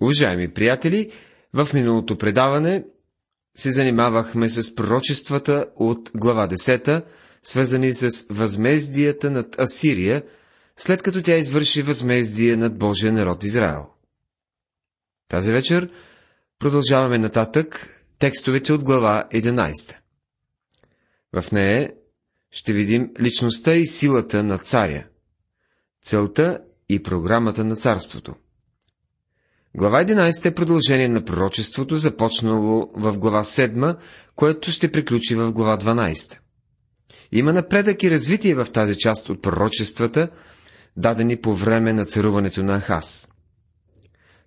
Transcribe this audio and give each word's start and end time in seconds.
Уважаеми 0.00 0.54
приятели, 0.54 1.10
в 1.52 1.68
миналото 1.74 2.18
предаване 2.18 2.84
се 3.56 3.72
занимавахме 3.72 4.48
с 4.48 4.74
пророчествата 4.74 5.66
от 5.76 6.10
глава 6.14 6.48
10, 6.48 7.04
свързани 7.42 7.94
с 7.94 8.26
възмездията 8.30 9.30
над 9.30 9.58
Асирия, 9.58 10.22
след 10.76 11.02
като 11.02 11.22
тя 11.22 11.36
извърши 11.36 11.82
възмездие 11.82 12.56
над 12.56 12.78
Божия 12.78 13.12
народ 13.12 13.44
Израел. 13.44 13.86
Тази 15.28 15.52
вечер 15.52 15.90
продължаваме 16.58 17.18
нататък 17.18 17.88
текстовете 18.18 18.72
от 18.72 18.84
глава 18.84 19.24
11. 19.32 19.96
В 21.40 21.52
нея 21.52 21.92
ще 22.50 22.72
видим 22.72 23.10
личността 23.20 23.74
и 23.74 23.86
силата 23.86 24.42
на 24.42 24.58
царя, 24.58 25.06
целта 26.02 26.60
и 26.88 27.02
програмата 27.02 27.64
на 27.64 27.76
царството. 27.76 28.34
Глава 29.74 30.04
11 30.04 30.46
е 30.46 30.54
продължение 30.54 31.08
на 31.08 31.24
пророчеството, 31.24 31.96
започнало 31.96 32.90
в 32.96 33.18
глава 33.18 33.44
7, 33.44 33.96
което 34.36 34.70
ще 34.70 34.92
приключи 34.92 35.34
в 35.34 35.52
глава 35.52 35.78
12. 35.78 36.38
Има 37.32 37.52
напредък 37.52 38.02
и 38.02 38.10
развитие 38.10 38.54
в 38.54 38.66
тази 38.72 38.98
част 38.98 39.28
от 39.28 39.42
пророчествата, 39.42 40.28
дадени 40.96 41.40
по 41.40 41.54
време 41.54 41.92
на 41.92 42.04
царуването 42.04 42.62
на 42.62 42.80
Ахас. 42.80 43.28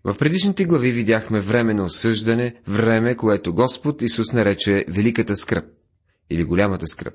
В 0.04 0.18
предишните 0.18 0.66
глави 0.66 0.92
видяхме 0.92 1.40
време 1.40 1.74
на 1.74 1.84
осъждане, 1.84 2.56
време, 2.68 3.16
което 3.16 3.54
Господ 3.54 4.02
Исус 4.02 4.34
нарече 4.34 4.86
Великата 4.88 5.36
скръп 5.36 5.66
или 6.30 6.44
Голямата 6.44 6.88
скръп. 6.88 7.14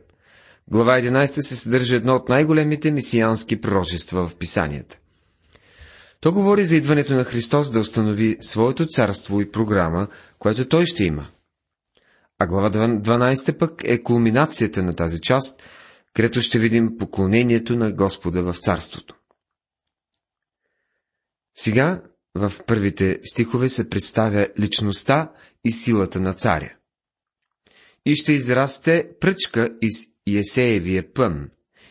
Глава 0.69 1.01
11 1.01 1.27
се 1.27 1.56
съдържа 1.56 1.97
едно 1.97 2.15
от 2.15 2.29
най-големите 2.29 2.91
мисиански 2.91 3.61
пророчества 3.61 4.29
в 4.29 4.37
писанията. 4.37 5.00
То 6.20 6.33
говори 6.33 6.65
за 6.65 6.77
идването 6.77 7.15
на 7.15 7.24
Христос 7.24 7.70
да 7.70 7.80
установи 7.80 8.37
своето 8.41 8.87
царство 8.87 9.41
и 9.41 9.51
програма, 9.51 10.09
което 10.38 10.69
той 10.69 10.87
ще 10.87 11.05
има. 11.05 11.30
А 12.39 12.47
глава 12.47 12.70
12 12.70 13.58
пък 13.58 13.83
е 13.84 14.03
кулминацията 14.03 14.83
на 14.83 14.92
тази 14.92 15.20
част, 15.20 15.62
където 16.14 16.41
ще 16.41 16.58
видим 16.58 16.97
поклонението 16.98 17.77
на 17.77 17.92
Господа 17.92 18.42
в 18.42 18.56
царството. 18.58 19.17
Сега 21.55 22.03
в 22.34 22.52
първите 22.67 23.20
стихове 23.25 23.69
се 23.69 23.91
представя 23.91 24.48
личността 24.58 25.33
и 25.64 25.73
силата 25.73 26.20
на 26.20 26.34
царя. 26.34 26.75
И 28.06 28.14
ще 28.14 28.33
израсте 28.33 29.08
пръчка 29.20 29.69
из 29.83 29.92
Есеевия 30.39 31.12
пън, 31.12 31.50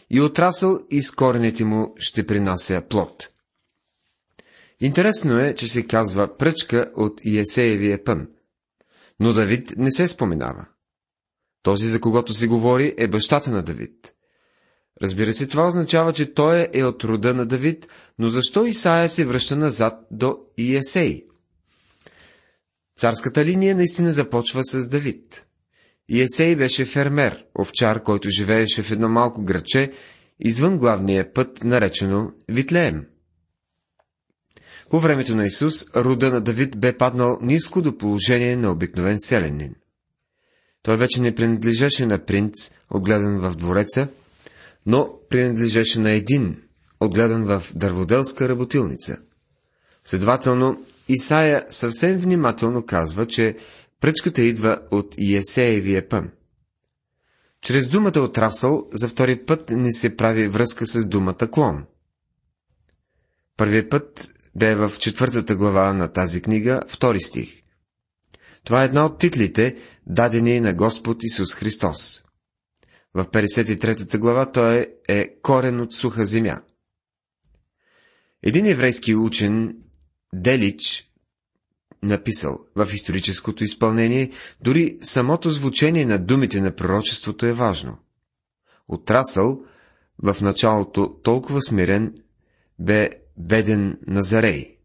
и 0.09 0.21
отрасъл 0.21 0.79
из 0.89 1.11
корените 1.11 1.63
му 1.65 1.93
ще 1.97 2.25
принася 2.25 2.81
плод. 2.89 3.29
Интересно 4.81 5.39
е, 5.39 5.55
че 5.55 5.67
се 5.67 5.87
казва 5.87 6.37
пръчка 6.37 6.91
от 6.95 7.21
Есеевия 7.25 8.03
пън, 8.03 8.27
но 9.19 9.33
Давид 9.33 9.73
не 9.77 9.91
се 9.91 10.07
споменава. 10.07 10.65
Този, 11.63 11.87
за 11.87 12.01
когото 12.01 12.33
се 12.33 12.47
говори, 12.47 12.95
е 12.97 13.07
бащата 13.07 13.51
на 13.51 13.63
Давид. 13.63 14.13
Разбира 15.01 15.33
се, 15.33 15.47
това 15.47 15.67
означава, 15.67 16.13
че 16.13 16.33
той 16.33 16.67
е 16.73 16.83
от 16.83 17.03
рода 17.03 17.33
на 17.33 17.45
Давид, 17.45 17.87
но 18.19 18.29
защо 18.29 18.65
Исаия 18.65 19.09
се 19.09 19.25
връща 19.25 19.55
назад 19.55 19.93
до 20.11 20.37
Иесей? 20.57 21.25
Царската 22.95 23.45
линия 23.45 23.75
наистина 23.75 24.13
започва 24.13 24.63
с 24.63 24.87
Давид. 24.87 25.45
Иесей 26.09 26.55
беше 26.55 26.85
фермер, 26.85 27.45
овчар, 27.59 28.03
който 28.03 28.29
живееше 28.29 28.83
в 28.83 28.91
едно 28.91 29.09
малко 29.09 29.43
градче, 29.45 29.91
извън 30.39 30.77
главния 30.77 31.33
път, 31.33 31.63
наречено 31.63 32.31
Витлеем. 32.47 33.05
По 34.89 34.99
времето 34.99 35.35
на 35.35 35.45
Исус, 35.45 35.85
рода 35.95 36.31
на 36.31 36.41
Давид 36.41 36.79
бе 36.79 36.97
паднал 36.97 37.37
ниско 37.41 37.81
до 37.81 37.97
положение 37.97 38.55
на 38.55 38.71
обикновен 38.71 39.15
селенин. 39.19 39.75
Той 40.83 40.97
вече 40.97 41.21
не 41.21 41.35
принадлежеше 41.35 42.05
на 42.05 42.25
принц, 42.25 42.71
отгледан 42.89 43.39
в 43.39 43.55
двореца, 43.55 44.07
но 44.85 45.09
принадлежеше 45.29 45.99
на 45.99 46.11
един, 46.11 46.61
отгледан 46.99 47.43
в 47.43 47.63
дърводелска 47.75 48.49
работилница. 48.49 49.17
Следователно, 50.03 50.85
Исаия 51.07 51.65
съвсем 51.69 52.17
внимателно 52.17 52.85
казва, 52.85 53.25
че 53.25 53.57
пръчката 54.01 54.41
идва 54.41 54.79
от 54.91 55.15
Иесеевия 55.17 56.09
пън. 56.09 56.29
Чрез 57.61 57.87
думата 57.87 58.19
отрасъл 58.19 58.87
за 58.93 59.07
втори 59.07 59.45
път 59.45 59.69
не 59.69 59.91
се 59.91 60.15
прави 60.15 60.47
връзка 60.47 60.85
с 60.85 61.05
думата 61.05 61.47
клон. 61.51 61.85
Първият 63.57 63.89
път 63.89 64.29
бе 64.59 64.75
в 64.75 64.91
четвъртата 64.99 65.55
глава 65.55 65.93
на 65.93 66.13
тази 66.13 66.41
книга, 66.41 66.81
втори 66.87 67.19
стих. 67.19 67.61
Това 68.63 68.81
е 68.81 68.85
една 68.85 69.05
от 69.05 69.19
титлите, 69.19 69.77
дадени 70.07 70.59
на 70.59 70.73
Господ 70.73 71.23
Исус 71.23 71.55
Христос. 71.55 72.23
В 73.13 73.25
53-та 73.25 74.17
глава 74.17 74.51
той 74.51 74.87
е 75.07 75.41
корен 75.41 75.79
от 75.79 75.93
суха 75.93 76.25
земя. 76.25 76.61
Един 78.43 78.65
еврейски 78.65 79.15
учен, 79.15 79.77
Делич, 80.33 81.11
написал 82.03 82.59
в 82.75 82.87
историческото 82.93 83.63
изпълнение, 83.63 84.31
дори 84.61 84.97
самото 85.01 85.49
звучение 85.49 86.05
на 86.05 86.19
думите 86.19 86.61
на 86.61 86.75
пророчеството 86.75 87.45
е 87.45 87.53
важно. 87.53 87.97
Отрасъл, 88.87 89.61
в 90.23 90.37
началото 90.41 91.19
толкова 91.23 91.61
смирен, 91.61 92.15
бе 92.79 93.09
беден 93.39 93.97
Назарей. 94.07 94.77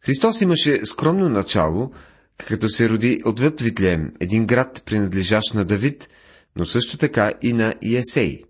Христос 0.00 0.40
имаше 0.40 0.86
скромно 0.86 1.28
начало, 1.28 1.92
като 2.36 2.68
се 2.68 2.88
роди 2.88 3.22
отвъд 3.24 3.60
Витлеем, 3.60 4.14
един 4.20 4.46
град, 4.46 4.82
принадлежащ 4.86 5.54
на 5.54 5.64
Давид, 5.64 6.08
но 6.56 6.64
също 6.64 6.98
така 6.98 7.32
и 7.42 7.52
на 7.52 7.74
Иесей. 7.82 8.44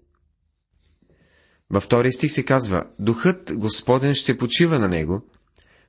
Във 1.71 1.83
втория 1.83 2.13
стих 2.13 2.33
се 2.33 2.45
казва, 2.45 2.85
Духът 2.99 3.53
Господен 3.55 4.15
ще 4.15 4.39
почива 4.39 4.79
на 4.79 4.89
него, 4.89 5.23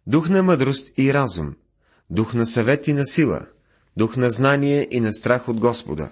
дух 0.08 0.30
на 0.30 0.44
мъдрост 0.44 1.00
и 1.00 1.14
разум, 1.14 1.56
дух 2.10 2.34
на 2.34 2.46
съвет 2.46 2.88
и 2.88 2.94
на 2.94 3.06
сила, 3.06 3.48
дух 3.98 4.18
на 4.18 4.30
знание 4.30 4.88
и 4.92 5.00
на 5.00 5.14
страх 5.14 5.50
от 5.50 5.60
Господа. 5.60 6.10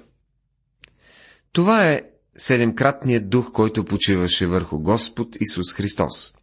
Това 1.51 1.91
е 1.91 2.01
седемкратният 2.37 3.29
дух, 3.29 3.51
който 3.51 3.85
почиваше 3.85 4.47
върху 4.47 4.79
Господ 4.79 5.37
Исус 5.39 5.73
Христос. 5.73 6.35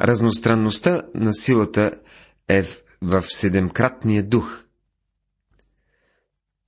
Разностранността 0.00 1.02
на 1.14 1.34
силата 1.34 1.90
е 2.48 2.62
в, 2.62 2.82
в 3.02 3.24
седемкратния 3.28 4.22
дух. 4.22 4.64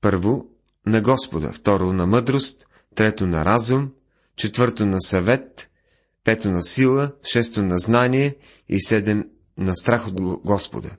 Първо, 0.00 0.46
на 0.86 1.00
Господа, 1.00 1.52
второ 1.52 1.92
на 1.92 2.06
мъдрост, 2.06 2.66
трето 2.94 3.26
на 3.26 3.44
разум, 3.44 3.90
четвърто 4.36 4.86
на 4.86 5.00
съвет, 5.00 5.70
пето 6.24 6.50
на 6.50 6.62
сила, 6.62 7.12
шесто 7.32 7.62
на 7.62 7.78
знание 7.78 8.36
и 8.68 8.80
седем 8.80 9.24
на 9.58 9.74
страх 9.74 10.08
от 10.08 10.20
Господа. 10.44 10.90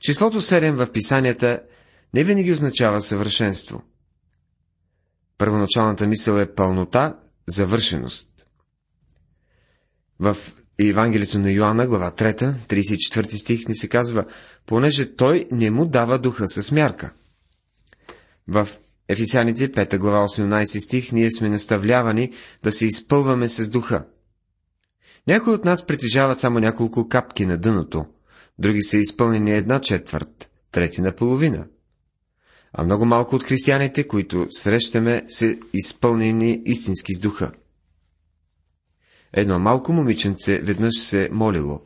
Числото 0.00 0.42
7 0.42 0.70
в 0.70 0.92
писанията 0.92 1.62
не 2.14 2.24
винаги 2.24 2.52
означава 2.52 3.00
съвършенство. 3.00 3.82
Първоначалната 5.42 6.06
мисъл 6.06 6.36
е 6.36 6.54
пълнота, 6.54 7.16
завършеност. 7.48 8.46
В 10.20 10.36
Евангелието 10.78 11.38
на 11.38 11.50
Йоанна, 11.50 11.86
глава 11.86 12.10
3, 12.10 12.54
34 12.66 13.40
стих 13.42 13.68
ни 13.68 13.74
се 13.74 13.88
казва, 13.88 14.24
понеже 14.66 15.16
той 15.16 15.46
не 15.52 15.70
му 15.70 15.86
дава 15.86 16.18
духа 16.18 16.48
с 16.48 16.72
мярка. 16.72 17.12
В 18.48 18.68
Ефисяните, 19.08 19.72
5 19.72 19.98
глава 19.98 20.18
18 20.18 20.84
стих, 20.84 21.12
ние 21.12 21.30
сме 21.30 21.48
наставлявани 21.48 22.32
да 22.62 22.72
се 22.72 22.86
изпълваме 22.86 23.48
с 23.48 23.70
духа. 23.70 24.06
Някои 25.26 25.54
от 25.54 25.64
нас 25.64 25.86
притежават 25.86 26.40
само 26.40 26.58
няколко 26.58 27.08
капки 27.08 27.46
на 27.46 27.58
дъното, 27.58 28.04
други 28.58 28.82
са 28.82 28.98
изпълнени 28.98 29.52
една 29.52 29.80
четвърт, 29.80 30.50
трети 30.72 31.00
на 31.00 31.14
половина. 31.14 31.66
А 32.72 32.84
много 32.84 33.06
малко 33.06 33.36
от 33.36 33.42
християните, 33.42 34.08
които 34.08 34.46
срещаме, 34.50 35.24
са 35.28 35.56
изпълнени 35.72 36.62
истински 36.64 37.14
с 37.14 37.20
духа. 37.20 37.52
Едно 39.32 39.58
малко 39.58 39.92
момиченце 39.92 40.58
веднъж 40.58 40.98
се 40.98 41.28
молило. 41.32 41.80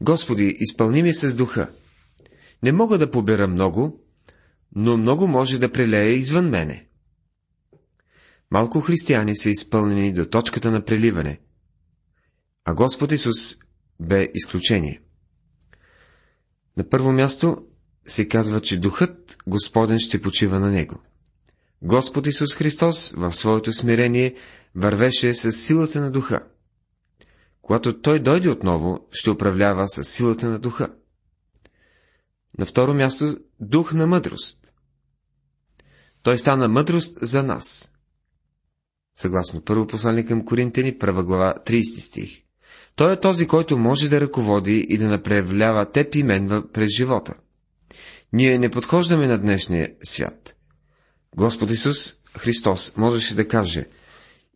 Господи, 0.00 0.56
изпълни 0.60 1.02
ми 1.02 1.14
с 1.14 1.34
духа. 1.34 1.70
Не 2.62 2.72
мога 2.72 2.98
да 2.98 3.10
побера 3.10 3.48
много, 3.48 4.00
но 4.74 4.96
много 4.96 5.26
може 5.26 5.58
да 5.58 5.72
прелее 5.72 6.10
извън 6.10 6.48
мене. 6.48 6.86
Малко 8.50 8.80
християни 8.80 9.36
са 9.36 9.50
изпълнени 9.50 10.12
до 10.12 10.26
точката 10.26 10.70
на 10.70 10.84
преливане, 10.84 11.40
а 12.64 12.74
Господ 12.74 13.12
Исус 13.12 13.58
бе 14.00 14.28
изключение. 14.34 15.02
На 16.76 16.88
първо 16.88 17.12
място 17.12 17.66
се 18.10 18.28
казва, 18.28 18.60
че 18.60 18.80
Духът 18.80 19.36
Господен 19.46 19.98
ще 19.98 20.22
почива 20.22 20.60
на 20.60 20.70
него. 20.70 21.00
Господ 21.82 22.26
Исус 22.26 22.54
Христос 22.54 23.12
в 23.16 23.32
своето 23.32 23.72
смирение 23.72 24.34
вървеше 24.74 25.34
с 25.34 25.52
силата 25.52 26.00
на 26.00 26.10
Духа. 26.10 26.40
Когато 27.62 28.00
той 28.00 28.20
дойде 28.22 28.48
отново, 28.48 29.06
ще 29.12 29.30
управлява 29.30 29.88
с 29.88 30.04
силата 30.04 30.48
на 30.48 30.58
духа. 30.58 30.92
На 32.58 32.66
второ 32.66 32.94
място, 32.94 33.36
дух 33.60 33.92
на 33.92 34.06
мъдрост. 34.06 34.72
Той 36.22 36.38
стана 36.38 36.68
мъдрост 36.68 37.18
за 37.22 37.42
нас. 37.42 37.92
Съгласно 39.14 39.60
първо 39.60 39.86
послание 39.86 40.24
към 40.26 40.44
Коринтини, 40.44 40.98
първа 40.98 41.24
глава, 41.24 41.54
30 41.66 41.82
стих. 41.82 42.42
Той 42.96 43.12
е 43.12 43.20
този, 43.20 43.46
който 43.46 43.78
може 43.78 44.08
да 44.08 44.20
ръководи 44.20 44.86
и 44.88 44.98
да 44.98 45.08
направлява 45.08 45.90
теб 45.90 46.14
и 46.14 46.22
мен 46.22 46.64
през 46.72 46.96
живота. 46.96 47.34
Ние 48.32 48.58
не 48.58 48.70
подхождаме 48.70 49.26
на 49.26 49.38
днешния 49.38 49.92
свят. 50.02 50.56
Господ 51.36 51.70
Исус 51.70 52.16
Христос 52.38 52.96
можеше 52.96 53.34
да 53.34 53.48
каже, 53.48 53.86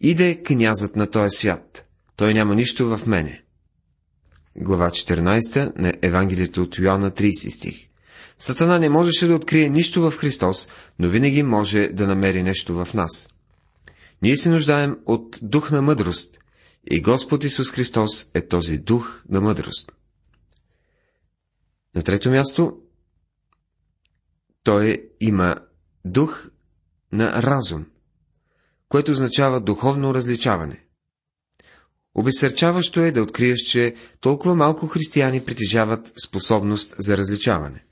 иде 0.00 0.42
князът 0.42 0.96
на 0.96 1.10
този 1.10 1.36
свят, 1.36 1.88
той 2.16 2.34
няма 2.34 2.54
нищо 2.54 2.96
в 2.96 3.06
мене. 3.06 3.42
Глава 4.56 4.90
14 4.90 5.72
на 5.78 5.94
Евангелието 6.02 6.62
от 6.62 6.78
Йоанна 6.78 7.10
30 7.10 7.48
стих. 7.48 7.88
Сатана 8.38 8.78
не 8.78 8.88
можеше 8.88 9.26
да 9.26 9.34
открие 9.34 9.68
нищо 9.68 10.10
в 10.10 10.16
Христос, 10.16 10.68
но 10.98 11.08
винаги 11.08 11.42
може 11.42 11.88
да 11.88 12.06
намери 12.06 12.42
нещо 12.42 12.84
в 12.84 12.94
нас. 12.94 13.28
Ние 14.22 14.36
се 14.36 14.50
нуждаем 14.50 14.98
от 15.06 15.38
дух 15.42 15.70
на 15.70 15.82
мъдрост 15.82 16.38
и 16.90 17.02
Господ 17.02 17.44
Исус 17.44 17.70
Христос 17.70 18.30
е 18.34 18.48
този 18.48 18.78
дух 18.78 19.22
на 19.28 19.40
мъдрост. 19.40 19.92
На 21.94 22.02
трето 22.02 22.30
място, 22.30 22.78
Той 24.64 25.10
има 25.20 25.56
дух 26.04 26.50
на 27.12 27.42
разум, 27.42 27.86
което 28.88 29.12
означава 29.12 29.60
духовно 29.60 30.14
различаване. 30.14 30.84
Обесърчаващо 32.14 33.00
е 33.00 33.12
да 33.12 33.22
откриеш, 33.22 33.60
че 33.60 33.94
толкова 34.20 34.54
малко 34.54 34.86
християни 34.86 35.44
притежават 35.44 36.12
способност 36.26 36.94
за 36.98 37.16
различаване. 37.16 37.82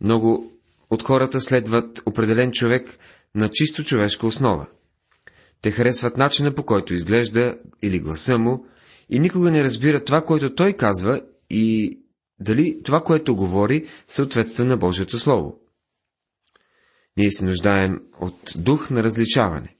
Много 0.00 0.52
от 0.90 1.02
хората 1.02 1.40
следват 1.40 2.02
определен 2.06 2.52
човек 2.52 2.98
на 3.34 3.48
чисто 3.48 3.84
човешка 3.84 4.26
основа. 4.26 4.66
Те 5.62 5.70
харесват 5.70 6.16
начина 6.16 6.54
по 6.54 6.62
който 6.62 6.94
изглежда 6.94 7.58
или 7.82 8.00
гласа 8.00 8.38
му 8.38 8.66
и 9.10 9.18
никога 9.18 9.50
не 9.50 9.64
разбират 9.64 10.04
това, 10.04 10.24
което 10.24 10.54
той 10.54 10.72
казва 10.72 11.20
и 11.50 11.98
дали 12.40 12.82
това, 12.82 13.04
което 13.04 13.36
говори, 13.36 13.88
съответства 14.08 14.64
на 14.64 14.76
Божието 14.76 15.18
Слово. 15.18 15.60
Ние 17.16 17.32
се 17.32 17.44
нуждаем 17.44 18.00
от 18.20 18.52
дух 18.56 18.90
на 18.90 19.02
различаване. 19.02 19.76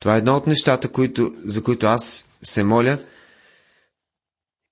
Това 0.00 0.14
е 0.14 0.18
едно 0.18 0.36
от 0.36 0.46
нещата, 0.46 0.92
които, 0.92 1.34
за 1.44 1.62
които 1.62 1.86
аз 1.86 2.28
се 2.42 2.64
моля 2.64 2.98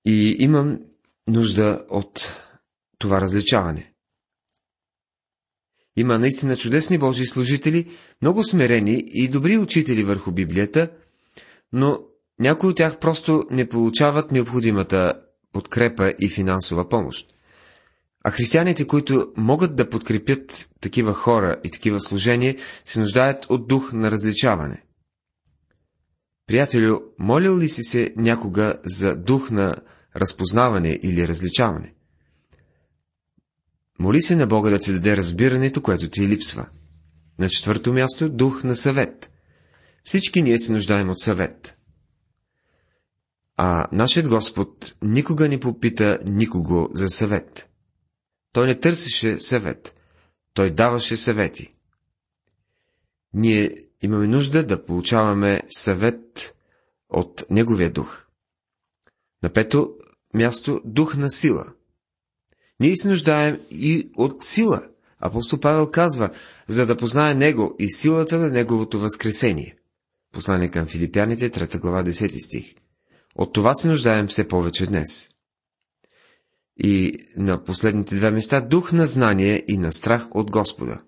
и 0.05 0.35
имам 0.39 0.79
нужда 1.27 1.85
от 1.89 2.33
това 2.97 3.21
различаване. 3.21 3.93
Има 5.95 6.19
наистина 6.19 6.57
чудесни 6.57 6.97
Божии 6.97 7.25
служители, 7.25 7.91
много 8.21 8.43
смирени 8.43 9.03
и 9.07 9.29
добри 9.29 9.57
учители 9.57 10.03
върху 10.03 10.31
Библията, 10.31 10.91
но 11.71 11.99
някои 12.39 12.69
от 12.69 12.77
тях 12.77 12.99
просто 12.99 13.43
не 13.51 13.69
получават 13.69 14.31
необходимата 14.31 15.22
подкрепа 15.53 16.13
и 16.19 16.29
финансова 16.29 16.89
помощ. 16.89 17.33
А 18.23 18.31
християните, 18.31 18.87
които 18.87 19.33
могат 19.37 19.75
да 19.75 19.89
подкрепят 19.89 20.69
такива 20.81 21.13
хора 21.13 21.55
и 21.63 21.71
такива 21.71 21.99
служения, 21.99 22.55
се 22.85 22.99
нуждаят 22.99 23.45
от 23.49 23.67
дух 23.67 23.93
на 23.93 24.11
различаване. 24.11 24.83
Приятелю, 26.47 26.99
молил 27.19 27.59
ли 27.59 27.69
си 27.69 27.83
се 27.83 28.13
някога 28.17 28.75
за 28.85 29.15
дух 29.15 29.51
на 29.51 29.75
разпознаване 30.15 30.99
или 31.03 31.27
различаване? 31.27 31.93
Моли 33.99 34.21
се 34.21 34.35
на 34.35 34.47
Бога 34.47 34.69
да 34.69 34.79
ти 34.79 34.93
даде 34.93 35.17
разбирането, 35.17 35.81
което 35.81 36.09
ти 36.09 36.27
липсва. 36.27 36.65
На 37.39 37.49
четвърто 37.49 37.93
място– 37.93 38.29
дух 38.29 38.63
на 38.63 38.75
съвет. 38.75 39.31
Всички 40.03 40.41
ние 40.41 40.59
се 40.59 40.73
нуждаем 40.73 41.09
от 41.09 41.19
съвет. 41.19 41.77
А 43.57 43.87
нашият 43.91 44.29
Господ 44.29 44.95
никога 45.01 45.49
не 45.49 45.59
попита 45.59 46.19
никого 46.25 46.89
за 46.93 47.09
съвет. 47.09 47.69
Той 48.53 48.67
не 48.67 48.79
търсеше 48.79 49.39
съвет. 49.39 49.93
Той 50.53 50.71
даваше 50.71 51.17
съвети. 51.17 51.73
Ние 53.33 53.75
имаме 54.01 54.27
нужда 54.27 54.65
да 54.65 54.85
получаваме 54.85 55.61
съвет 55.69 56.55
от 57.09 57.43
Неговия 57.49 57.91
дух. 57.91 58.27
На 59.43 59.49
пето 59.53 59.93
място– 60.33 60.81
дух 60.85 61.17
на 61.17 61.29
сила. 61.29 61.65
Ние 62.79 62.95
се 62.95 63.09
нуждаем 63.09 63.59
и 63.71 64.11
от 64.15 64.43
сила. 64.45 64.87
Апостол 65.19 65.59
Павел 65.59 65.91
казва, 65.91 66.29
за 66.67 66.85
да 66.85 66.97
познае 66.97 67.35
Него 67.35 67.75
и 67.79 67.91
силата 67.91 68.39
на 68.39 68.49
Неговото 68.49 68.99
възкресение. 68.99 69.75
Послание 70.31 70.69
към 70.69 70.87
Филипяните, 70.87 71.49
3 71.49 71.79
глава, 71.79 72.03
10 72.03 72.45
стих. 72.45 72.75
От 73.35 73.53
това 73.53 73.73
се 73.73 73.87
нуждаем 73.87 74.27
все 74.27 74.47
повече 74.47 74.87
днес. 74.87 75.29
И 76.77 77.17
на 77.37 77.63
последните 77.63 78.15
две 78.15 78.31
места 78.31 78.61
дух 78.61 78.91
на 78.91 79.05
знание 79.05 79.63
и 79.67 79.77
на 79.77 79.91
страх 79.91 80.27
от 80.31 80.51
Господа. 80.51 81.01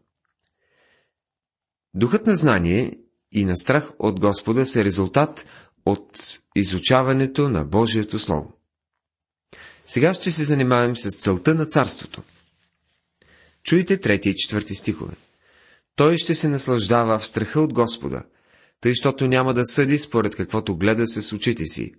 Духът 1.93 2.25
на 2.25 2.35
знание 2.35 2.97
и 3.31 3.45
на 3.45 3.57
страх 3.57 3.91
от 3.99 4.19
Господа 4.19 4.65
са 4.65 4.83
резултат 4.83 5.45
от 5.85 6.39
изучаването 6.55 7.49
на 7.49 7.65
Божието 7.65 8.19
Слово. 8.19 8.53
Сега 9.85 10.13
ще 10.13 10.31
се 10.31 10.43
занимаваме 10.43 10.95
с 10.95 11.17
целта 11.17 11.55
на 11.55 11.65
царството. 11.65 12.23
Чуйте 13.63 13.97
трети 13.97 14.29
и 14.29 14.35
четвърти 14.35 14.75
стихове. 14.75 15.13
Той 15.95 16.17
ще 16.17 16.35
се 16.35 16.47
наслаждава 16.47 17.19
в 17.19 17.27
страха 17.27 17.61
от 17.61 17.73
Господа, 17.73 18.23
тъй, 18.81 18.93
щото 18.93 19.27
няма 19.27 19.53
да 19.53 19.65
съди 19.65 19.97
според 19.97 20.35
каквото 20.35 20.77
гледа 20.77 21.07
с 21.07 21.33
очите 21.33 21.65
си, 21.65 21.93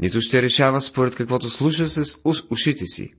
нито 0.00 0.20
ще 0.20 0.42
решава 0.42 0.80
според 0.80 1.16
каквото 1.16 1.50
слуша 1.50 1.88
с 1.88 2.18
ушите 2.50 2.86
си, 2.86 3.14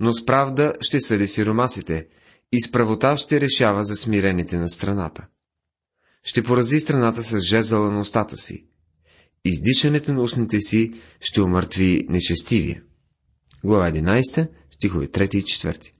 но 0.00 0.12
с 0.12 0.26
правда 0.26 0.72
ще 0.80 1.00
съди 1.00 1.28
сиромасите 1.28 2.06
и 2.52 2.60
с 2.60 2.70
правота 2.70 3.16
ще 3.16 3.40
решава 3.40 3.84
за 3.84 3.96
смирените 3.96 4.56
на 4.56 4.68
страната. 4.68 5.26
Ще 6.22 6.42
порази 6.42 6.80
страната 6.80 7.22
с 7.22 7.40
жезъла 7.40 7.90
на 7.90 8.00
устата 8.00 8.36
си. 8.36 8.66
Издишането 9.44 10.12
на 10.12 10.22
устните 10.22 10.60
си 10.60 10.92
ще 11.20 11.42
умъртви 11.42 12.06
нечестивия. 12.08 12.82
Глава 13.64 13.90
11, 13.90 14.50
стихове 14.70 15.06
3 15.06 15.36
и 15.36 15.42
4. 15.42 15.92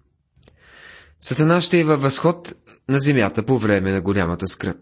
Сатана 1.20 1.61
ще 1.61 1.80
е 1.80 1.85
във 1.85 2.02
възход 2.02 2.54
на 2.88 2.99
земята 2.99 3.46
по 3.46 3.58
време 3.58 3.92
на 3.92 4.00
голямата 4.00 4.46
скръп. 4.46 4.76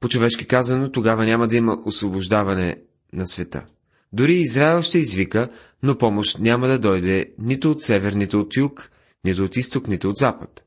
По-човешки 0.00 0.46
казано, 0.46 0.92
тогава 0.92 1.24
няма 1.24 1.48
да 1.48 1.56
има 1.56 1.78
освобождаване 1.84 2.76
на 3.12 3.26
света. 3.26 3.66
Дори 4.12 4.34
Израел 4.34 4.82
ще 4.82 4.98
извика, 4.98 5.50
но 5.82 5.98
помощ 5.98 6.38
няма 6.38 6.68
да 6.68 6.78
дойде 6.78 7.34
нито 7.38 7.70
от 7.70 7.82
север, 7.82 8.12
нито 8.12 8.40
от 8.40 8.56
юг, 8.56 8.90
нито 9.24 9.44
от 9.44 9.56
изток, 9.56 9.88
нито 9.88 10.08
от 10.08 10.16
запад. 10.16 10.64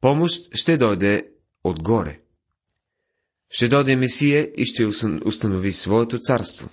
Помощ 0.00 0.48
ще 0.52 0.76
дойде 0.76 1.28
отгоре. 1.64 2.20
Ще 3.50 3.68
дойде 3.68 3.96
Месия 3.96 4.50
и 4.56 4.66
ще 4.66 4.86
установи 5.24 5.72
своето 5.72 6.18
царство. 6.18 6.68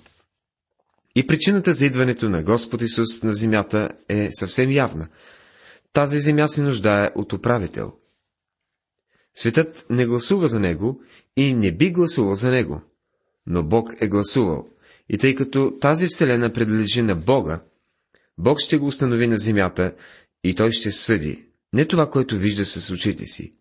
И 1.16 1.28
причината 1.28 1.74
за 1.74 1.86
идването 1.86 2.30
на 2.30 2.44
Господ 2.44 2.82
Исус 2.82 3.24
на 3.24 3.34
земята 3.34 3.90
е 4.10 4.30
съвсем 4.32 4.72
явна. 4.72 5.08
Тази 5.94 6.20
земя 6.20 6.48
се 6.48 6.64
нуждае 6.64 7.12
от 7.16 7.34
управител. 7.34 7.94
Светът 9.34 9.86
не 9.90 10.06
гласува 10.06 10.48
за 10.48 10.60
него 10.60 11.02
и 11.38 11.54
не 11.54 11.72
би 11.72 11.92
гласувал 11.92 12.36
за 12.36 12.52
него, 12.52 12.82
но 13.48 13.64
Бог 13.64 13.94
е 14.02 14.08
гласувал– 14.08 14.68
и 15.10 15.18
тъй 15.18 15.36
като 15.36 15.78
тази 15.82 16.08
вселена 16.08 16.54
принадлежи 16.54 17.02
на 17.02 17.16
Бога, 17.16 17.64
Бог 18.38 18.60
ще 18.60 18.78
го 18.78 18.88
установи 18.88 19.28
на 19.28 19.38
земята 19.38 19.96
и 20.44 20.56
той 20.56 20.72
ще 20.72 20.92
съди, 20.92 21.46
не 21.74 21.86
това, 21.86 22.10
което 22.10 22.38
вижда 22.38 22.66
с 22.66 22.90
очите 22.90 23.26
си. 23.26 23.56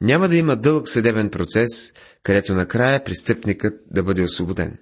Няма 0.00 0.28
да 0.28 0.36
има 0.36 0.56
дълъг 0.56 0.88
съдебен 0.88 1.30
процес, 1.30 1.92
където 2.22 2.54
накрая 2.54 3.04
престъпникът 3.04 3.80
да 3.90 4.02
бъде 4.02 4.22
освободен. 4.22 4.78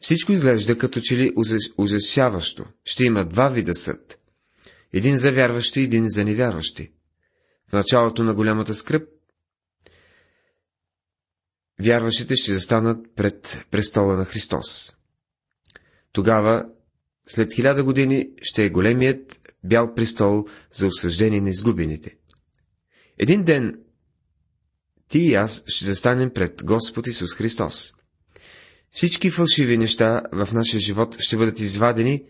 Всичко 0.00 0.32
изглежда 0.32 0.78
като 0.78 1.00
че 1.00 1.16
ли 1.16 1.32
ужасяващо. 1.78 2.64
Ще 2.84 3.04
има 3.04 3.24
два 3.24 3.48
вида 3.48 3.74
съд. 3.74 4.18
Един 4.92 5.18
за 5.18 5.32
вярващи, 5.32 5.80
един 5.80 6.08
за 6.08 6.24
невярващи. 6.24 6.92
В 7.68 7.72
началото 7.72 8.24
на 8.24 8.34
голямата 8.34 8.74
скръп 8.74 9.08
вярващите 11.82 12.36
ще 12.36 12.54
застанат 12.54 13.06
пред 13.16 13.64
престола 13.70 14.16
на 14.16 14.24
Христос. 14.24 14.96
Тогава, 16.12 16.64
след 17.26 17.52
хиляда 17.54 17.84
години, 17.84 18.28
ще 18.42 18.64
е 18.64 18.70
големият 18.70 19.40
бял 19.64 19.94
престол 19.94 20.44
за 20.72 20.86
осъждение 20.86 21.40
на 21.40 21.50
изгубените. 21.50 22.16
Един 23.18 23.44
ден 23.44 23.78
ти 25.08 25.18
и 25.18 25.34
аз 25.34 25.64
ще 25.66 25.84
застанем 25.84 26.30
пред 26.34 26.64
Господ 26.64 27.06
Исус 27.06 27.34
Христос. 27.34 27.94
Всички 28.90 29.30
фалшиви 29.30 29.78
неща 29.78 30.22
в 30.32 30.48
нашия 30.52 30.80
живот 30.80 31.16
ще 31.18 31.36
бъдат 31.36 31.60
извадени 31.60 32.24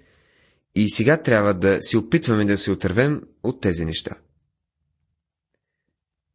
и 0.75 0.90
сега 0.90 1.23
трябва 1.23 1.55
да 1.55 1.83
си 1.83 1.97
опитваме 1.97 2.45
да 2.45 2.59
се 2.59 2.71
отървем 2.71 3.23
от 3.43 3.61
тези 3.61 3.85
неща. 3.85 4.14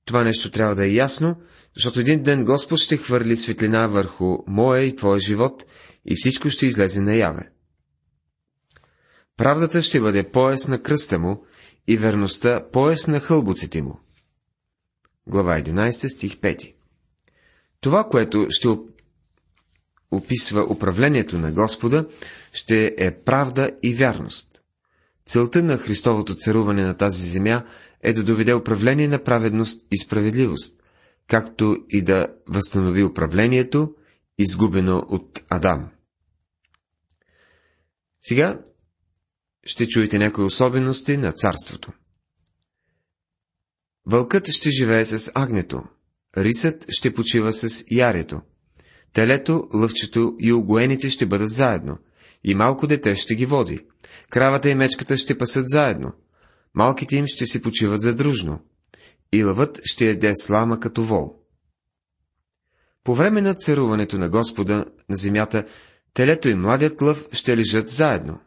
Това 0.06 0.24
нещо 0.24 0.52
трябва 0.52 0.76
да 0.76 0.86
е 0.86 0.94
ясно, 0.94 1.36
защото 1.76 2.00
един 2.00 2.24
ден 2.24 2.46
Господ 2.46 2.80
ще 2.80 2.98
хвърли 2.98 3.38
светлина 3.38 3.88
върху 3.88 4.38
моя 4.48 4.84
и 4.84 4.96
твоя 4.96 5.20
живот 5.20 5.66
и 6.06 6.16
всичко 6.16 6.50
ще 6.50 6.66
излезе 6.66 7.02
наяве. 7.02 7.50
Правдата 9.38 9.82
ще 9.82 10.02
бъде 10.02 10.32
пояс 10.32 10.68
на 10.68 10.82
кръста 10.82 11.20
му 11.20 11.46
и 11.88 11.98
верността 11.98 12.70
пояс 12.72 13.08
на 13.08 13.20
хълбоците 13.20 13.82
му. 13.82 14.00
Глава 15.28 15.62
11, 15.62 16.08
стих 16.08 16.36
5 16.38 16.74
Това, 17.82 18.10
което 18.10 18.48
ще 18.50 18.68
описва 20.12 20.64
управлението 20.64 21.38
на 21.38 21.52
Господа, 21.52 22.06
ще 22.54 22.96
е 22.98 23.12
правда 23.12 23.72
и 23.84 23.96
вярност. 23.96 24.62
Целта 25.26 25.64
на 25.64 25.78
Христовото 25.78 26.36
царуване 26.36 26.84
на 26.84 26.98
тази 26.98 27.30
земя 27.30 27.66
е 28.04 28.14
да 28.14 28.24
доведе 28.24 28.54
управление 28.54 29.08
на 29.08 29.24
праведност 29.24 29.88
и 29.92 29.98
справедливост, 29.98 30.84
както 31.28 31.78
и 31.90 32.02
да 32.02 32.28
възстанови 32.48 33.04
управлението, 33.04 33.96
изгубено 34.38 34.98
от 35.10 35.44
Адам. 35.50 35.90
Сега 38.22 38.60
ще 39.66 39.88
чуете 39.88 40.18
някои 40.18 40.44
особености 40.44 41.18
на 41.18 41.32
царството. 41.32 41.92
Вълкът 44.06 44.48
ще 44.48 44.70
живее 44.70 45.06
с 45.06 45.32
агнето, 45.36 45.84
рисът 46.38 46.86
ще 46.90 47.14
почива 47.14 47.54
с 47.54 47.84
ярето, 47.92 48.42
телето, 49.14 49.68
лъвчето 49.74 50.36
и 50.40 50.54
огоените 50.54 51.10
ще 51.10 51.26
бъдат 51.26 51.50
заедно, 51.50 51.98
и 52.44 52.56
малко 52.56 52.88
дете 52.88 53.16
ще 53.16 53.36
ги 53.36 53.46
води, 53.46 53.80
кравата 54.30 54.70
и 54.70 54.76
мечката 54.76 55.18
ще 55.18 55.38
пасат 55.38 55.70
заедно, 55.70 56.14
малките 56.74 57.16
им 57.16 57.28
ще 57.28 57.46
си 57.46 57.62
почиват 57.62 58.02
задружно, 58.02 58.60
и 59.32 59.44
лъвът 59.44 59.82
ще 59.84 60.10
еде 60.10 60.32
слама 60.36 60.80
като 60.80 61.04
вол. 61.04 61.40
По 63.04 63.16
време 63.16 63.42
на 63.42 63.54
царуването 63.54 64.18
на 64.18 64.30
Господа 64.30 64.86
на 65.10 65.16
земята, 65.16 65.66
телето 66.14 66.50
и 66.50 66.56
младият 66.56 67.02
лъв 67.02 67.28
ще 67.32 67.58
лежат 67.58 67.90
заедно. 67.90 68.40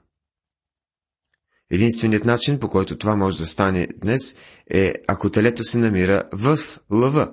Единственият 1.71 2.25
начин, 2.25 2.59
по 2.59 2.71
който 2.71 2.99
това 2.99 3.16
може 3.16 3.38
да 3.38 3.47
стане 3.47 3.88
днес, 3.97 4.37
е 4.71 4.95
ако 5.09 5.30
телето 5.30 5.64
се 5.64 5.78
намира 5.78 6.28
в 6.33 6.59
лъва. 6.90 7.33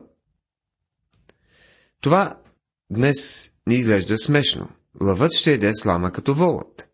Това 2.01 2.41
днес 2.89 3.51
ни 3.67 3.75
изглежда 3.75 4.17
смешно. 4.17 4.69
Лъвът 5.01 5.33
ще 5.33 5.53
еде 5.53 5.71
слама 5.73 6.11
като 6.11 6.33
волът. 6.33 6.89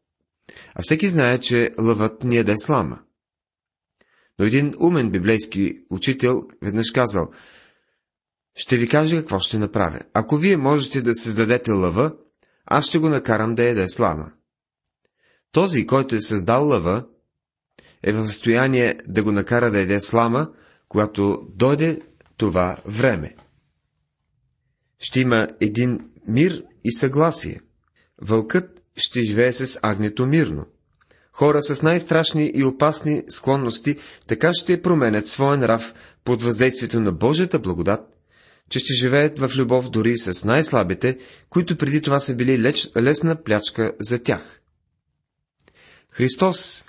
А 0.76 0.82
всеки 0.82 1.08
знае, 1.08 1.38
че 1.38 1.72
лъвът 1.80 2.24
ни 2.24 2.38
еде 2.38 2.54
слама. 2.58 3.00
Но 4.40 4.46
един 4.46 4.74
умен 4.80 5.12
библейски 5.12 5.78
учител 5.90 6.44
веднъж 6.62 6.92
казал, 6.92 7.30
ще 8.56 8.78
ви 8.78 8.88
кажа 8.88 9.18
какво 9.18 9.40
ще 9.40 9.60
направя. 9.60 10.00
Ако 10.14 10.38
вие 10.38 10.58
можете 10.58 11.02
да 11.02 11.16
създадете 11.16 11.72
лъва, 11.72 12.16
аз 12.66 12.86
ще 12.86 12.98
го 12.98 13.10
накарам 13.10 13.56
да 13.56 13.64
яде 13.64 13.88
слама. 13.88 14.32
Този, 15.52 15.88
който 15.88 16.16
е 16.16 16.22
създал 16.22 16.68
лъва, 16.68 17.08
е 18.04 18.12
в 18.14 18.26
състояние 18.26 19.00
да 19.08 19.24
го 19.24 19.32
накара 19.32 19.72
да 19.72 19.80
яде 19.80 20.00
слама, 20.00 20.52
когато 20.88 21.48
дойде 21.56 22.02
това 22.38 22.78
време. 22.86 23.36
Ще 25.00 25.20
има 25.20 25.48
един 25.62 26.12
мир 26.28 26.64
и 26.84 26.92
съгласие. 26.92 27.62
Вълкът 28.22 28.84
ще 28.96 29.22
живее 29.22 29.54
с 29.54 29.80
агнето 29.82 30.26
мирно. 30.26 30.66
Хора 31.40 31.62
с 31.62 31.82
най-страшни 31.82 32.52
и 32.56 32.64
опасни 32.64 33.24
склонности 33.30 33.96
така 34.28 34.52
ще 34.54 34.82
променят 34.82 35.26
своя 35.26 35.58
нрав 35.58 35.94
под 36.26 36.44
въздействието 36.44 37.00
на 37.00 37.12
Божията 37.12 37.60
благодат, 37.60 38.02
че 38.70 38.80
ще 38.80 38.94
живеят 38.94 39.40
в 39.40 39.52
любов 39.56 39.90
дори 39.90 40.18
с 40.18 40.46
най-слабите, 40.46 41.18
които 41.50 41.78
преди 41.78 42.02
това 42.02 42.20
са 42.20 42.36
били 42.36 42.60
леч, 42.60 42.90
лесна 42.98 43.44
плячка 43.44 43.92
за 44.00 44.24
тях. 44.24 44.62
Христос, 46.12 46.86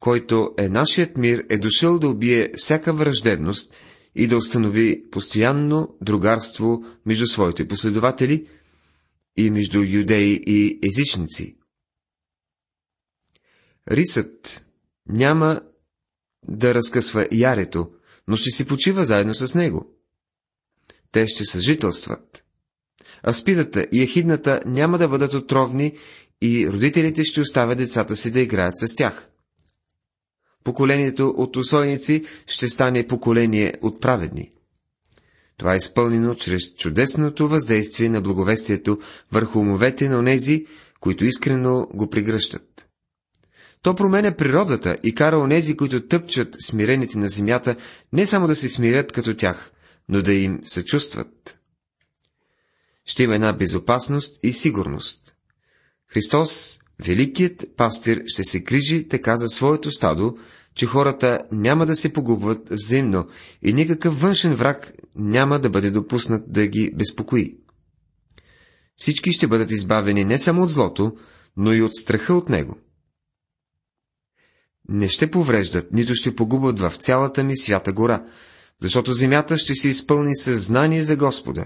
който 0.00 0.50
е 0.58 0.68
нашият 0.68 1.16
мир, 1.16 1.44
е 1.48 1.58
дошъл 1.58 1.98
да 1.98 2.08
убие 2.08 2.50
всяка 2.56 2.92
враждебност 2.92 3.74
и 4.14 4.26
да 4.26 4.36
установи 4.36 5.02
постоянно 5.10 5.96
другарство 6.02 6.84
между 7.06 7.26
своите 7.26 7.68
последователи 7.68 8.46
и 9.36 9.50
между 9.50 9.82
юдеи 9.82 10.42
и 10.46 10.78
езичници. 10.86 11.55
Рисът 13.90 14.64
няма 15.08 15.60
да 16.48 16.74
разкъсва 16.74 17.28
ярето, 17.32 17.90
но 18.28 18.36
ще 18.36 18.50
си 18.50 18.66
почива 18.66 19.04
заедно 19.04 19.34
с 19.34 19.54
него. 19.54 19.86
Те 21.12 21.26
ще 21.28 21.44
съжителстват. 21.44 22.44
Аспидата 23.28 23.86
и 23.92 24.02
ехидната 24.02 24.60
няма 24.66 24.98
да 24.98 25.08
бъдат 25.08 25.34
отровни 25.34 25.92
и 26.42 26.68
родителите 26.68 27.24
ще 27.24 27.40
оставят 27.40 27.78
децата 27.78 28.16
си 28.16 28.30
да 28.30 28.40
играят 28.40 28.78
с 28.78 28.96
тях. 28.96 29.30
Поколението 30.64 31.34
от 31.36 31.56
усойници 31.56 32.24
ще 32.46 32.68
стане 32.68 33.06
поколение 33.06 33.72
от 33.82 34.00
праведни. 34.00 34.50
Това 35.56 35.72
е 35.74 35.76
изпълнено 35.76 36.34
чрез 36.34 36.74
чудесното 36.74 37.48
въздействие 37.48 38.08
на 38.08 38.20
благовестието 38.20 38.98
върху 39.32 39.58
умовете 39.58 40.08
на 40.08 40.18
онези, 40.18 40.66
които 41.00 41.24
искрено 41.24 41.86
го 41.94 42.10
пригръщат. 42.10 42.85
То 43.86 43.94
променя 43.94 44.36
природата 44.36 44.98
и 45.02 45.14
кара 45.14 45.38
онези, 45.38 45.76
които 45.76 46.06
тъпчат 46.06 46.56
смирените 46.66 47.18
на 47.18 47.28
земята, 47.28 47.76
не 48.12 48.26
само 48.26 48.46
да 48.46 48.56
се 48.56 48.68
смирят 48.68 49.12
като 49.12 49.36
тях, 49.36 49.72
но 50.08 50.22
да 50.22 50.32
им 50.32 50.60
съчувстват. 50.64 51.58
Ще 53.04 53.22
има 53.22 53.34
една 53.34 53.52
безопасност 53.52 54.40
и 54.42 54.52
сигурност. 54.52 55.34
Христос, 56.08 56.78
великият 57.04 57.64
пастир, 57.76 58.22
ще 58.26 58.44
се 58.44 58.60
грижи 58.60 59.08
така 59.08 59.36
за 59.36 59.48
своето 59.48 59.90
стадо, 59.90 60.36
че 60.74 60.86
хората 60.86 61.40
няма 61.52 61.86
да 61.86 61.96
се 61.96 62.12
погубват 62.12 62.68
взаимно 62.70 63.26
и 63.62 63.72
никакъв 63.72 64.20
външен 64.20 64.54
враг 64.54 64.92
няма 65.14 65.60
да 65.60 65.70
бъде 65.70 65.90
допуснат 65.90 66.52
да 66.52 66.66
ги 66.66 66.90
безпокои. 66.94 67.56
Всички 68.96 69.32
ще 69.32 69.46
бъдат 69.46 69.70
избавени 69.70 70.24
не 70.24 70.38
само 70.38 70.62
от 70.62 70.70
злото, 70.70 71.16
но 71.56 71.72
и 71.72 71.82
от 71.82 71.94
страха 71.94 72.34
от 72.34 72.48
него. 72.48 72.78
Не 74.88 75.08
ще 75.08 75.30
повреждат, 75.30 75.92
нито 75.92 76.14
ще 76.14 76.36
погубват 76.36 76.78
в 76.80 76.92
цялата 76.98 77.44
ми 77.44 77.56
свята 77.56 77.92
гора, 77.92 78.24
защото 78.80 79.12
земята 79.12 79.58
ще 79.58 79.74
се 79.74 79.88
изпълни 79.88 80.36
със 80.36 80.66
знание 80.66 81.02
за 81.02 81.16
Господа, 81.16 81.64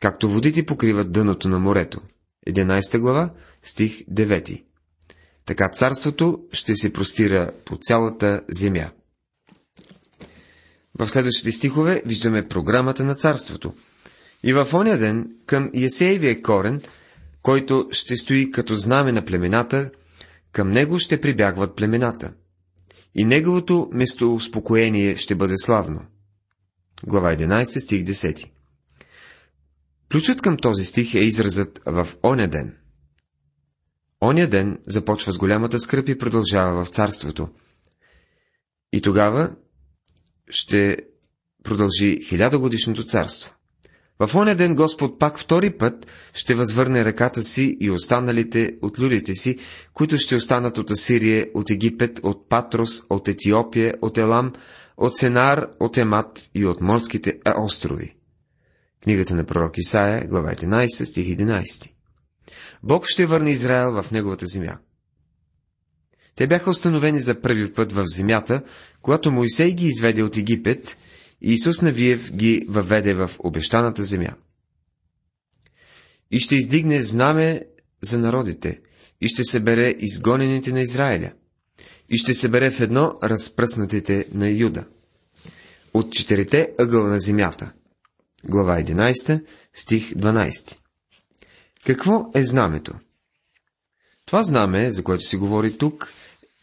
както 0.00 0.28
водите 0.28 0.66
покриват 0.66 1.12
дъното 1.12 1.48
на 1.48 1.58
морето. 1.58 2.00
11 2.48 2.98
глава, 2.98 3.30
стих 3.62 4.04
9. 4.04 4.62
Така 5.46 5.68
царството 5.68 6.38
ще 6.52 6.76
се 6.76 6.92
простира 6.92 7.50
по 7.64 7.78
цялата 7.82 8.40
земя. 8.48 8.90
В 10.98 11.08
следващите 11.08 11.52
стихове 11.52 12.02
виждаме 12.06 12.48
програмата 12.48 13.04
на 13.04 13.14
царството. 13.14 13.74
И 14.42 14.52
в 14.52 14.68
оня 14.74 14.96
ден 14.96 15.30
към 15.46 15.70
Есеевия 15.74 16.42
корен, 16.42 16.82
който 17.42 17.88
ще 17.90 18.16
стои 18.16 18.50
като 18.50 18.74
знаме 18.74 19.12
на 19.12 19.24
племената, 19.24 19.90
към 20.54 20.70
него 20.70 20.98
ще 20.98 21.20
прибягват 21.20 21.76
племената. 21.76 22.34
И 23.14 23.24
неговото 23.24 23.90
местоуспокоение 23.92 25.16
ще 25.16 25.34
бъде 25.34 25.54
славно. 25.56 26.06
Глава 27.06 27.36
11, 27.36 27.78
стих 27.78 28.02
10 28.02 28.50
Ключът 30.12 30.42
към 30.42 30.56
този 30.56 30.84
стих 30.84 31.14
е 31.14 31.18
изразът 31.18 31.80
в 31.86 32.08
оня 32.22 32.48
ден– 32.48 32.76
Оня 34.24 34.46
ден 34.46 34.78
започва 34.86 35.32
с 35.32 35.38
голямата 35.38 35.78
скръп 35.78 36.08
и 36.08 36.18
продължава 36.18 36.84
в 36.84 36.88
царството. 36.88 37.48
И 38.92 39.02
тогава 39.02 39.56
ще 40.48 40.98
продължи 41.64 42.20
хилядогодишното 42.28 43.04
царство. 43.04 43.53
В 44.18 44.34
оня 44.34 44.54
ден 44.54 44.74
Господ 44.74 45.18
пак 45.18 45.38
втори 45.38 45.70
път 45.70 46.06
ще 46.34 46.54
възвърне 46.54 47.04
ръката 47.04 47.42
си 47.42 47.76
и 47.80 47.90
останалите 47.90 48.76
от 48.82 48.98
людите 48.98 49.34
си, 49.34 49.58
които 49.94 50.18
ще 50.18 50.36
останат 50.36 50.78
от 50.78 50.90
Асирия, 50.90 51.46
от 51.54 51.70
Египет, 51.70 52.20
от 52.22 52.48
Патрос, 52.48 53.02
от 53.10 53.28
Етиопия, 53.28 53.94
от 54.02 54.18
Елам, 54.18 54.52
от 54.96 55.16
Сенар, 55.16 55.68
от 55.80 55.96
Емат 55.96 56.50
и 56.54 56.66
от 56.66 56.80
морските 56.80 57.38
острови. 57.58 58.16
Книгата 59.02 59.34
на 59.34 59.44
пророк 59.44 59.78
Исаия, 59.78 60.26
глава 60.28 60.54
11, 60.54 61.04
стих 61.04 61.26
11. 61.26 61.90
Бог 62.82 63.06
ще 63.06 63.26
върне 63.26 63.50
Израел 63.50 64.02
в 64.02 64.10
неговата 64.10 64.46
земя. 64.46 64.78
Те 66.36 66.46
бяха 66.46 66.70
установени 66.70 67.20
за 67.20 67.40
първи 67.40 67.72
път 67.72 67.92
в 67.92 68.04
земята, 68.06 68.62
когато 69.02 69.32
Моисей 69.32 69.72
ги 69.72 69.86
изведе 69.86 70.22
от 70.22 70.36
Египет 70.36 70.96
и 71.40 71.52
Исус 71.52 71.82
Навиев 71.82 72.32
ги 72.32 72.66
въведе 72.68 73.14
в 73.14 73.30
обещаната 73.38 74.04
земя. 74.04 74.34
И 76.30 76.38
ще 76.38 76.54
издигне 76.54 77.02
знаме 77.02 77.62
за 78.02 78.18
народите, 78.18 78.80
и 79.20 79.28
ще 79.28 79.44
събере 79.44 79.94
изгонените 79.98 80.72
на 80.72 80.80
Израиля, 80.80 81.32
и 82.08 82.18
ще 82.18 82.34
събере 82.34 82.70
в 82.70 82.80
едно 82.80 83.18
разпръснатите 83.22 84.26
на 84.34 84.48
Юда. 84.48 84.84
От 85.94 86.12
четирите 86.12 86.72
ъгъла 86.78 87.08
на 87.08 87.20
земята. 87.20 87.72
Глава 88.48 88.76
11, 88.82 89.44
стих 89.74 90.14
12. 90.14 90.76
Какво 91.86 92.30
е 92.34 92.44
знамето? 92.44 92.94
Това 94.26 94.42
знаме, 94.42 94.90
за 94.90 95.04
което 95.04 95.24
се 95.24 95.36
говори 95.36 95.78
тук, 95.78 96.12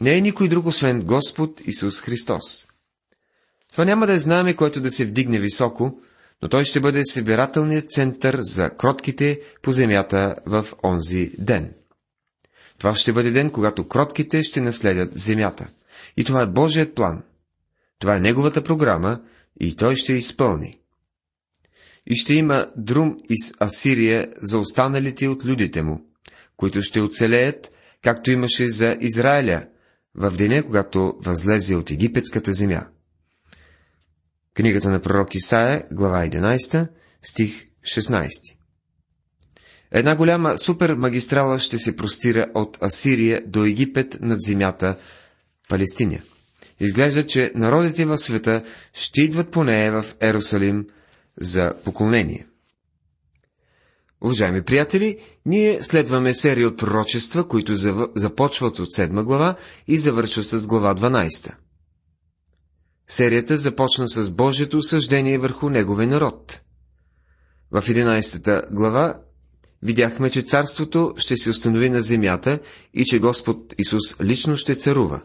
не 0.02 0.18
е 0.18 0.22
никой 0.22 0.48
друг, 0.48 0.66
освен 0.66 1.02
Господ 1.02 1.62
Исус 1.66 2.02
Христос. 2.02 2.68
Това 3.72 3.86
няма 3.86 4.08
да 4.08 4.14
е 4.14 4.20
знаме, 4.20 4.56
което 4.56 4.82
да 4.82 4.92
се 4.92 5.06
вдигне 5.06 5.40
високо, 5.40 6.02
но 6.42 6.50
той 6.50 6.64
ще 6.64 6.80
бъде 6.80 7.06
събирателният 7.06 7.90
център 7.90 8.38
за 8.42 8.70
кротките 8.70 9.42
по 9.62 9.72
земята 9.72 10.36
в 10.46 10.66
онзи 10.84 11.32
ден. 11.38 11.74
Това 12.78 12.96
ще 12.96 13.14
бъде 13.14 13.32
ден, 13.32 13.50
когато 13.50 13.88
кротките 13.88 14.44
ще 14.44 14.62
наследят 14.62 15.14
земята. 15.14 15.68
И 16.18 16.24
това 16.24 16.42
е 16.44 16.48
Божият 16.48 16.96
план. 16.96 17.24
Това 18.00 18.16
е 18.16 18.20
Неговата 18.20 18.64
програма 18.64 19.20
и 19.60 19.76
Той 19.76 19.96
ще 19.96 20.14
изпълни. 20.14 20.78
И 22.08 22.16
ще 22.16 22.34
има 22.34 22.72
друм 22.78 23.18
из 23.30 23.54
Асирия 23.60 24.28
за 24.42 24.60
останалите 24.60 25.28
от 25.28 25.46
людите 25.46 25.82
му, 25.82 26.06
които 26.58 26.82
ще 26.82 27.02
оцелеят, 27.02 27.72
както 28.04 28.32
имаше 28.32 28.70
за 28.70 28.98
Израиля, 29.00 29.66
в 30.16 30.32
деня, 30.32 30.64
когато 30.64 31.14
възлезе 31.20 31.76
от 31.76 31.92
египетската 31.92 32.54
земя. 32.54 32.88
Книгата 34.62 34.90
на 34.90 35.00
пророк 35.00 35.36
Исаия, 35.36 35.84
глава 35.92 36.26
11, 36.26 36.88
стих 37.22 37.64
16. 37.96 38.30
Една 39.92 40.16
голяма 40.16 40.58
супермагистрала 40.58 41.60
ще 41.60 41.80
се 41.80 41.96
простира 41.96 42.48
от 42.54 42.78
Асирия 42.84 43.42
до 43.48 43.66
Египет 43.66 44.18
над 44.22 44.42
земята 44.42 44.98
Палестиня. 45.70 46.22
Изглежда, 46.80 47.26
че 47.26 47.52
народите 47.56 48.06
в 48.06 48.18
света 48.18 48.64
ще 48.94 49.22
идват 49.22 49.52
по 49.52 49.64
нея 49.64 50.02
в 50.02 50.16
Ерусалим 50.22 50.88
за 51.40 51.74
поклонение. 51.86 52.48
Уважаеми 54.24 54.62
приятели, 54.62 55.18
ние 55.46 55.84
следваме 55.84 56.34
серия 56.34 56.68
от 56.68 56.78
пророчества, 56.78 57.48
които 57.48 57.76
започват 58.16 58.80
от 58.80 58.88
7 58.88 59.24
глава 59.24 59.56
и 59.88 59.98
завършват 59.98 60.46
с 60.46 60.68
глава 60.68 60.96
12. 60.96 61.54
Серията 63.12 63.58
започна 63.58 64.08
с 64.08 64.32
Божието 64.32 64.78
осъждение 64.78 65.38
върху 65.38 65.70
неговия 65.70 66.08
народ. 66.08 66.62
В 67.72 67.82
11 67.82 68.74
глава 68.74 69.22
видяхме, 69.82 70.30
че 70.30 70.42
царството 70.42 71.14
ще 71.18 71.38
се 71.38 71.50
установи 71.50 71.90
на 71.90 72.02
земята 72.02 72.60
и 72.94 73.06
че 73.06 73.20
Господ 73.20 73.76
Исус 73.78 74.22
лично 74.22 74.58
ще 74.58 74.76
царува. 74.76 75.22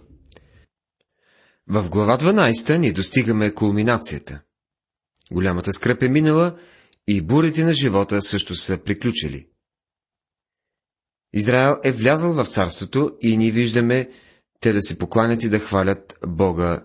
В 1.67 1.89
глава 1.91 2.19
12 2.19 2.77
ни 2.77 2.93
достигаме 2.93 3.55
кулминацията. 3.55 4.41
Голямата 5.33 5.73
скръп 5.73 6.03
е 6.03 6.09
минала 6.09 6.59
и 7.09 7.23
бурите 7.23 7.65
на 7.65 7.73
живота 7.73 8.23
също 8.23 8.55
са 8.55 8.79
приключили. 8.79 9.49
Израел 11.33 11.77
е 11.85 11.93
влязъл 11.93 12.35
в 12.35 12.47
царството 12.47 13.17
и 13.21 13.37
ние 13.37 13.51
виждаме 13.51 14.11
те 14.61 14.73
да 14.73 14.83
се 14.83 14.99
покланят 14.99 15.43
и 15.43 15.49
да 15.49 15.59
хвалят 15.59 16.19
Бога. 16.27 16.85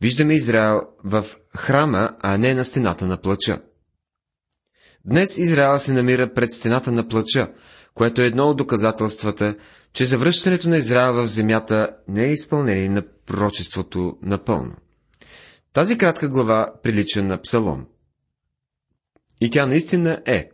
Виждаме 0.00 0.34
Израел 0.34 0.80
в 1.04 1.26
храма, 1.56 2.10
а 2.20 2.38
не 2.38 2.54
на 2.54 2.64
стената 2.64 3.06
на 3.06 3.20
плача. 3.20 3.62
Днес 5.04 5.38
Израел 5.38 5.78
се 5.78 5.92
намира 5.92 6.34
пред 6.34 6.50
стената 6.50 6.92
на 6.92 7.08
плача, 7.08 7.52
което 7.94 8.22
е 8.22 8.26
едно 8.26 8.44
от 8.44 8.56
доказателствата, 8.56 9.56
че 9.92 10.04
завръщането 10.06 10.68
на 10.68 10.76
Израел 10.76 11.12
в 11.12 11.26
земята 11.26 11.96
не 12.08 12.24
е 12.24 12.32
изпълнение 12.32 12.88
на 12.88 13.02
пророчеството 13.26 14.18
напълно. 14.22 14.76
Тази 15.72 15.98
кратка 15.98 16.28
глава 16.28 16.72
прилича 16.82 17.22
на 17.22 17.40
псалом. 17.42 17.86
И 19.40 19.50
тя 19.50 19.66
наистина 19.66 20.22
е. 20.26 20.50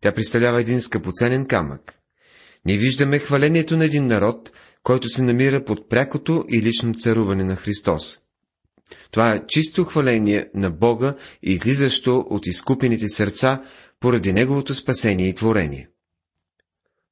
Тя 0.00 0.12
представлява 0.12 0.60
един 0.60 0.80
скъпоценен 0.80 1.46
камък. 1.46 1.94
Ние 2.64 2.76
виждаме 2.76 3.18
хвалението 3.18 3.76
на 3.76 3.84
един 3.84 4.06
народ, 4.06 4.52
който 4.82 5.08
се 5.08 5.22
намира 5.22 5.64
под 5.64 5.88
прякото 5.88 6.44
и 6.48 6.62
лично 6.62 6.94
царуване 6.94 7.44
на 7.44 7.56
Христос. 7.56 8.18
Това 9.10 9.34
е 9.34 9.42
чисто 9.48 9.84
хваление 9.84 10.50
на 10.54 10.70
Бога, 10.70 11.14
излизащо 11.42 12.26
от 12.30 12.46
изкупените 12.46 13.08
сърца 13.08 13.62
поради 14.00 14.32
Неговото 14.32 14.74
спасение 14.74 15.28
и 15.28 15.34
творение. 15.34 15.88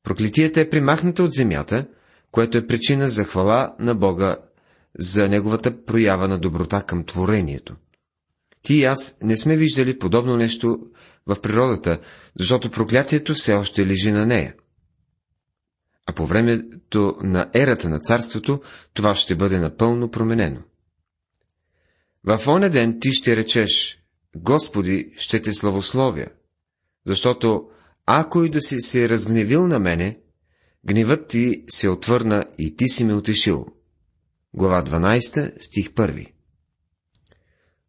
Проклетията 0.02 0.60
е 0.60 0.70
примахната 0.70 1.22
от 1.22 1.32
земята, 1.32 1.86
което 2.30 2.58
е 2.58 2.66
причина 2.66 3.08
за 3.08 3.24
хвала 3.24 3.74
на 3.78 3.94
Бога 3.94 4.36
за 4.98 5.28
Неговата 5.28 5.84
проява 5.84 6.28
на 6.28 6.38
доброта 6.38 6.82
към 6.82 7.04
творението. 7.04 7.76
Ти 8.62 8.74
и 8.74 8.84
аз 8.84 9.18
не 9.22 9.36
сме 9.36 9.56
виждали 9.56 9.98
подобно 9.98 10.36
нещо 10.36 10.78
в 11.26 11.40
природата, 11.40 12.00
защото 12.38 12.70
проклятието 12.70 13.34
все 13.34 13.52
още 13.52 13.86
лежи 13.86 14.12
на 14.12 14.26
нея. 14.26 14.54
А 16.06 16.12
по 16.12 16.26
времето 16.26 17.16
на 17.22 17.50
ерата 17.54 17.88
на 17.88 17.98
царството 18.00 18.60
това 18.94 19.14
ще 19.14 19.34
бъде 19.34 19.58
напълно 19.58 20.10
променено. 20.10 20.60
В 22.24 22.48
оня 22.48 22.70
ден 22.70 22.98
ти 23.00 23.12
ще 23.12 23.36
речеш, 23.36 24.02
Господи, 24.36 25.12
ще 25.16 25.42
те 25.42 25.54
славословя, 25.54 26.26
защото 27.06 27.68
ако 28.06 28.44
и 28.44 28.50
да 28.50 28.60
си 28.60 28.80
се 28.80 29.08
разгневил 29.08 29.66
на 29.66 29.78
мене, 29.78 30.20
гневът 30.86 31.28
ти 31.28 31.64
се 31.68 31.88
отвърна 31.88 32.46
и 32.58 32.76
ти 32.76 32.88
си 32.88 33.04
ме 33.04 33.14
отешил. 33.14 33.66
Глава 34.56 34.84
12, 34.84 35.52
стих 35.60 35.88
1 35.88 36.32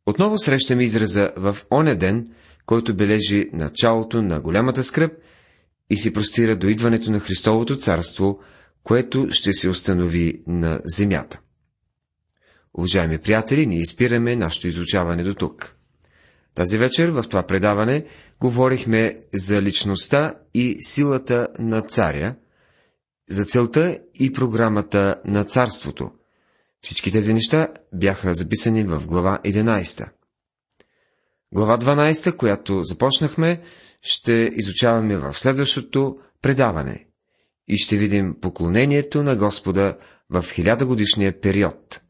Отново 0.06 0.38
срещаме 0.38 0.84
израза 0.84 1.32
в 1.38 1.58
оня 1.72 1.96
ден, 1.96 2.28
който 2.66 2.96
бележи 2.96 3.50
началото 3.54 4.22
на 4.22 4.40
голямата 4.40 4.84
скръп 4.84 5.12
и 5.90 5.98
се 5.98 6.14
простира 6.14 6.56
до 6.56 6.68
идването 6.68 7.12
на 7.12 7.20
Христовото 7.20 7.78
царство, 7.78 8.40
което 8.84 9.28
ще 9.32 9.54
се 9.54 9.70
установи 9.70 10.44
на 10.48 10.82
земята. 10.86 11.42
Уважаеми 12.80 13.18
приятели, 13.18 13.66
ние 13.66 13.80
изпираме 13.80 14.36
нашето 14.36 14.68
изучаване 14.68 15.24
до 15.24 15.34
тук. 15.34 15.76
Тази 16.56 16.78
вечер 16.78 17.10
в 17.10 17.24
това 17.24 17.44
предаване 17.44 18.06
говорихме 18.42 19.16
за 19.34 19.62
личността 19.62 20.34
и 20.54 20.78
силата 20.80 21.48
на 21.60 21.82
царя, 21.82 22.36
за 23.30 23.44
целта 23.44 24.00
и 24.16 24.34
програмата 24.34 25.22
на 25.26 25.44
царството. 25.44 26.12
Всички 26.82 27.12
тези 27.12 27.34
неща 27.34 27.68
бяха 27.94 28.34
записани 28.34 28.84
в 28.84 29.08
глава 29.08 29.40
11. 29.46 30.10
Глава 31.54 31.78
12, 31.78 32.36
която 32.36 32.84
започнахме, 32.84 33.62
ще 34.02 34.52
изучаваме 34.54 35.18
в 35.18 35.34
следващото 35.34 36.18
предаване 36.42 37.06
и 37.68 37.78
ще 37.78 37.98
видим 37.98 38.36
поклонението 38.42 39.24
на 39.24 39.36
Господа 39.36 39.98
в 40.30 40.46
хилядогодишния 40.54 41.42
период. 41.42 42.02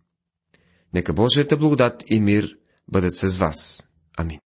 Нека 0.93 1.13
Божията 1.13 1.57
благодат 1.57 2.03
и 2.07 2.19
мир 2.19 2.57
бъдат 2.87 3.17
с 3.17 3.37
вас. 3.37 3.87
Амин. 4.17 4.37